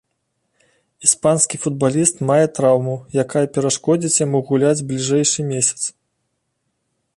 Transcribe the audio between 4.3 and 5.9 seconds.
гуляць бліжэйшы месяц.